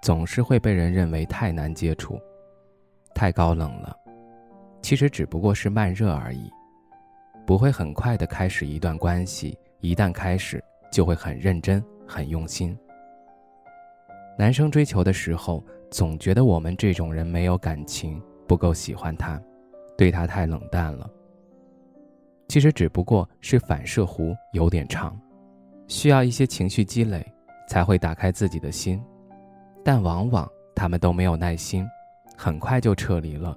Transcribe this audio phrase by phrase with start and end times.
[0.00, 2.20] 总是会被人认为太难接触，
[3.14, 3.94] 太高冷了。
[4.80, 6.50] 其实只不过是慢热而已，
[7.44, 9.58] 不会很快的开始一段关系。
[9.80, 12.76] 一旦开始，就会很认真、很用心。
[14.38, 19.40] 男生追求的时候，总觉得我们这种人没有感情，不够喜欢他，
[19.96, 21.08] 对他太冷淡了。
[22.48, 25.20] 其实只不过是反射弧有点长，
[25.86, 27.24] 需要一些情绪积累，
[27.68, 29.00] 才会打开自己的心。
[29.84, 31.86] 但往往他们都没有耐心，
[32.36, 33.56] 很快就撤离了。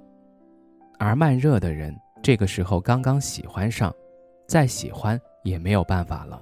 [0.98, 3.92] 而慢热的人，这个时候刚刚喜欢上，
[4.46, 6.40] 再喜欢也没有办法了，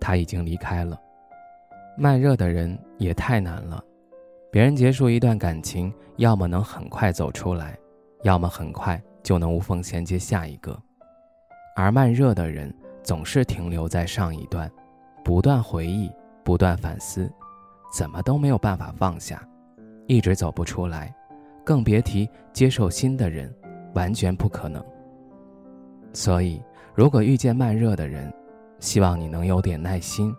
[0.00, 1.00] 他已经离开了。
[1.96, 3.82] 慢热的人也太难了，
[4.50, 7.78] 别人结束一段感情，要么能很快走出来，
[8.22, 10.78] 要么很快就能无缝衔接下一个。
[11.74, 14.70] 而慢热的人总是停留在上一段，
[15.22, 16.10] 不断回忆，
[16.42, 17.30] 不断反思。
[17.92, 19.42] 怎么都没有办法放下，
[20.06, 21.14] 一直走不出来，
[21.64, 23.52] 更别提接受新的人，
[23.94, 24.84] 完全不可能。
[26.12, 26.62] 所以，
[26.94, 28.32] 如果遇见慢热的人，
[28.80, 30.34] 希望你能有点耐心。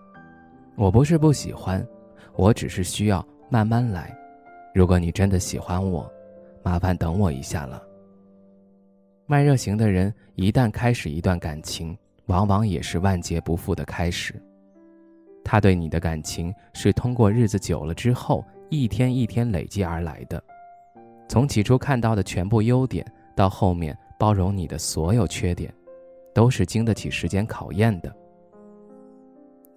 [0.75, 1.86] 我不是不喜欢，
[2.36, 4.16] 我只是需要慢慢来。
[4.73, 6.08] 如果你真的喜欢我，
[6.64, 7.81] 麻烦等我一下了。
[9.25, 14.36] 慢热型的人一旦开始一段感情，往往也是万劫不复的开始。
[15.50, 20.44] 他对你的感情是通过日子久了之后，一天一天累积而来的。
[21.30, 25.74] 从起初看到的全部优点，到后面包容你的所有缺点，
[26.34, 28.13] 都是经得起时间考验的。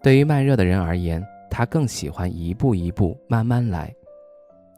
[0.03, 3.95] 对于慢热的人而言，他更喜欢一步一步慢慢来，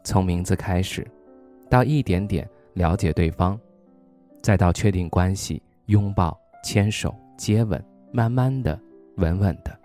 [0.03, 1.03] 从名字开始，
[1.71, 3.59] 到一点点了解对方，
[4.43, 8.79] 再到确定关系，拥抱、牵手、接吻，慢慢的、
[9.15, 9.75] 稳稳的。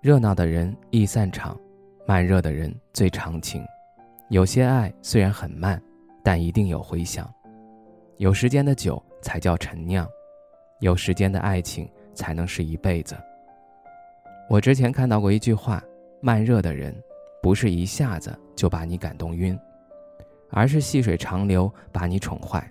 [0.00, 1.54] 热闹的人易散场，
[2.06, 3.62] 慢热的人最长情。
[4.30, 5.78] 有些爱虽然很慢，
[6.24, 7.30] 但一定有回响。
[8.16, 10.08] 有时间的酒才叫陈酿，
[10.78, 13.14] 有时间的爱情才能是一辈子。
[14.48, 15.82] 我之前看到过一句话：
[16.22, 16.96] 慢热的人，
[17.42, 19.58] 不是一下子就把你感动晕，
[20.48, 22.66] 而是细水长流把你宠坏。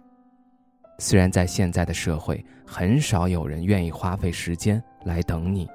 [0.98, 5.70] 虽然在现在的社会，很少有人愿意花费时间来等你。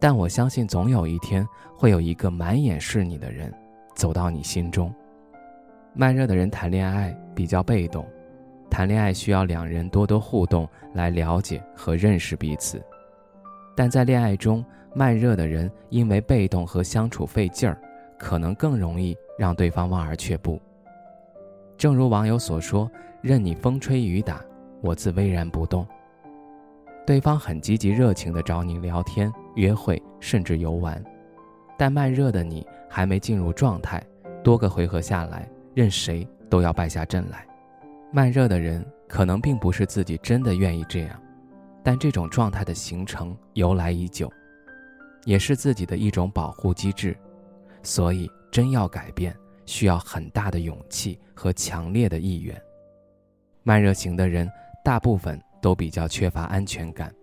[0.00, 1.46] 但我相信，总有一天
[1.76, 3.52] 会有一个满眼是你的人，
[3.94, 4.92] 走到你心中。
[5.92, 8.06] 慢热的人谈恋爱比较被动，
[8.70, 12.82] 谈恋爱需要两人多多互动来了解和认识彼此。
[13.76, 17.78] 但在恋爱中，慢热的人因为被动和相处费劲儿，
[18.18, 20.58] 可能更容易让对方望而却步。
[21.76, 22.90] 正如网友所说
[23.20, 24.42] ：“任你风吹雨打，
[24.80, 25.86] 我自巍然不动。”
[27.10, 31.04] 对方很积极热情地找你聊天、约会，甚至游玩，
[31.76, 34.00] 但慢热的你还没进入状态，
[34.44, 37.44] 多个回合下来，任谁都要败下阵来。
[38.12, 41.20] 慢热的人可能并不是自己真的愿意这样，
[41.82, 44.32] 但这种状态的形成由来已久，
[45.24, 47.16] 也是自己的一种保护机制。
[47.82, 52.56] 所以，真要改变，需要很大的勇气和强烈的意愿。
[53.64, 54.48] 慢热型的人
[54.84, 55.36] 大部分。
[55.60, 57.14] 都比较缺乏安全感，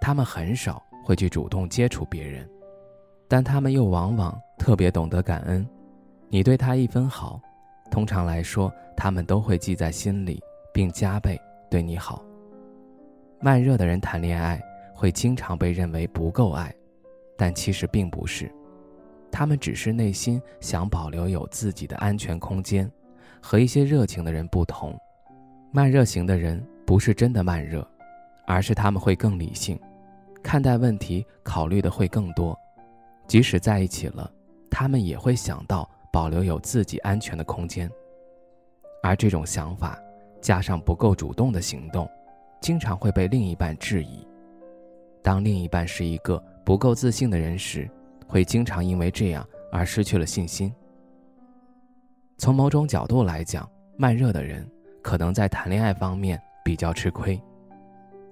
[0.00, 2.48] 他们很少会去主动接触别人，
[3.28, 5.66] 但他们又往往特别懂得感恩。
[6.28, 7.40] 你对他一分好，
[7.90, 11.40] 通常来说，他们都会记在心里，并加倍
[11.70, 12.24] 对你好。
[13.40, 14.62] 慢热的人谈恋爱
[14.94, 16.74] 会经常被认为不够爱，
[17.36, 18.50] 但其实并不是，
[19.30, 22.90] 他们只是内心想保留有自己的安全空间。
[23.44, 24.96] 和一些热情的人不同，
[25.72, 26.64] 慢热型的人。
[26.84, 27.86] 不是真的慢热，
[28.46, 29.78] 而是他们会更理性，
[30.42, 32.58] 看待问题考虑的会更多。
[33.26, 34.30] 即使在一起了，
[34.70, 37.90] 他们也会想到保留有自己安全的空间。
[39.02, 39.98] 而这种想法
[40.40, 42.08] 加上不够主动的行动，
[42.60, 44.26] 经常会被另一半质疑。
[45.22, 47.88] 当另一半是一个不够自信的人时，
[48.26, 50.72] 会经常因为这样而失去了信心。
[52.38, 54.68] 从某种角度来讲，慢热的人
[55.00, 56.42] 可能在谈恋爱方面。
[56.64, 57.40] 比较吃亏，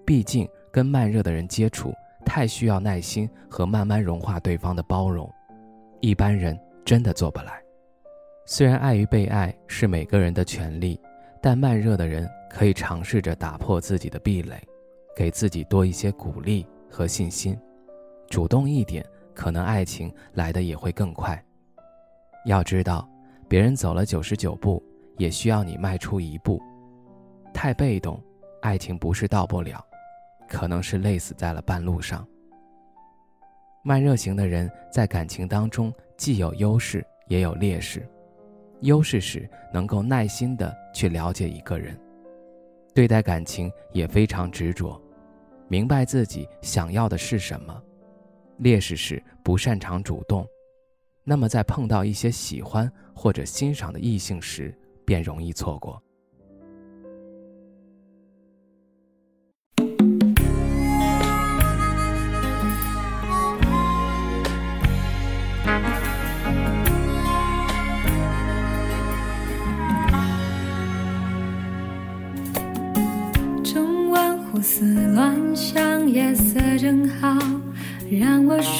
[0.04, 1.92] 毕竟跟慢热的人接触
[2.24, 5.30] 太需要耐心和慢慢融化对方的包容，
[6.00, 7.62] 一般人真的做不来。
[8.46, 11.00] 虽然爱与被爱是每个人的权利，
[11.40, 14.60] 但慢热的人可以尝试着打破自己的壁垒，
[15.16, 17.56] 给自己多一些鼓励和信心，
[18.28, 19.04] 主动一点，
[19.34, 21.40] 可能爱情来的也会更快。
[22.46, 23.08] 要知道，
[23.48, 24.82] 别人走了九十九步，
[25.18, 26.60] 也需要你迈出一步。
[27.52, 28.22] 太被动，
[28.62, 29.84] 爱情不是到不了，
[30.48, 32.26] 可能是累死在了半路上。
[33.82, 38.06] 慢热型的人在感情当中既有优势也有劣势，
[38.80, 41.98] 优势是能够耐心的去了解一个人，
[42.94, 45.00] 对待感情也非常执着，
[45.68, 47.74] 明白自己想要的是什么；
[48.58, 50.46] 劣势是不擅长主动，
[51.24, 54.76] 那么在碰到一些喜欢或者欣赏的异性时，
[55.06, 56.02] 便容易错过。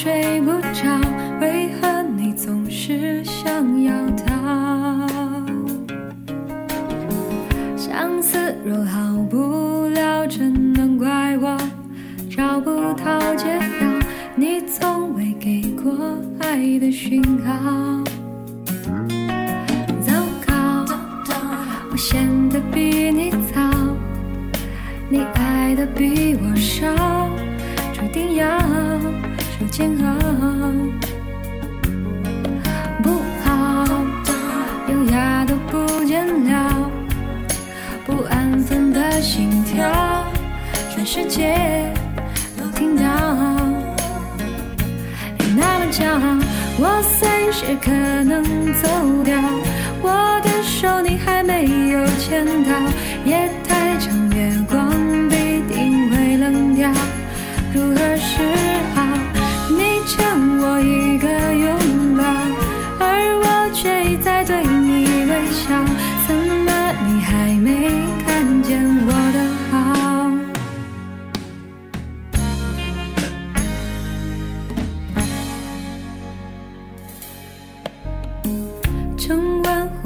[0.01, 0.99] 睡不着。
[1.39, 3.93] 为何你总是想要
[4.25, 5.05] 逃？
[7.77, 11.55] 相思若好不了，只能怪我
[12.35, 13.99] 找不到解药？
[14.35, 15.93] 你从未给过
[16.39, 18.03] 爱的讯号。
[20.01, 20.13] 糟
[20.47, 20.83] 糕，
[21.91, 23.61] 我显得比你早。
[25.09, 27.20] 你爱的比我少，
[29.71, 30.13] 煎熬。
[33.01, 33.87] 不好，
[34.89, 36.91] 优雅都不见了，
[38.05, 39.89] 不安分的心跳，
[40.93, 41.55] 全世界
[42.57, 43.03] 都听到。
[45.39, 46.37] 你那么骄傲，
[46.77, 49.39] 我随时可能走掉。
[50.01, 52.71] 我的手你还没有牵到，
[53.23, 54.91] 夜太长，月光。
[55.29, 56.91] 必定会冷掉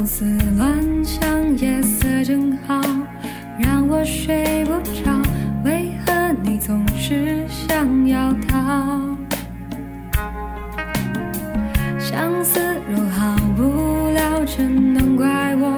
[0.05, 0.23] 思
[0.55, 2.79] 乱想，夜色正好，
[3.57, 5.11] 让我睡不着。
[5.63, 6.13] 为何
[6.43, 9.17] 你总是想要逃，
[11.97, 15.75] 相思若好不了，只能怪我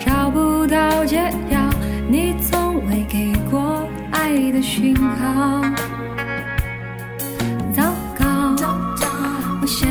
[0.00, 1.60] 找不到解药？
[2.08, 5.62] 你从未给过爱的讯号。
[7.72, 7.84] 糟
[8.18, 8.56] 糕，
[9.60, 9.88] 我显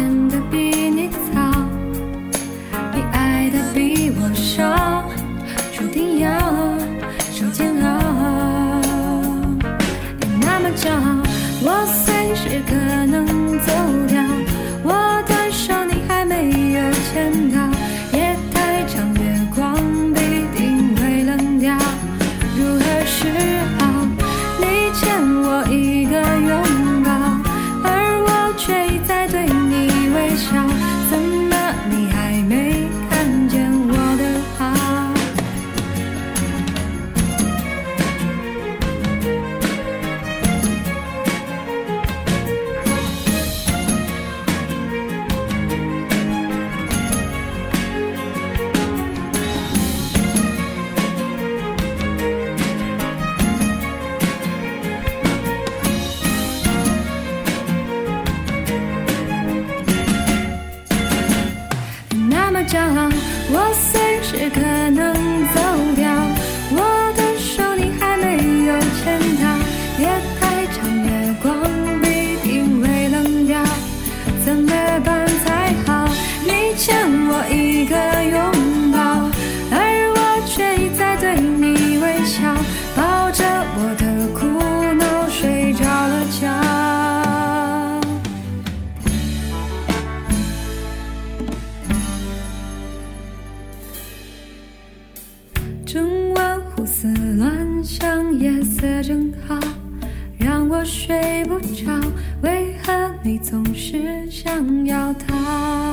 [103.26, 105.93] 你总是想要逃？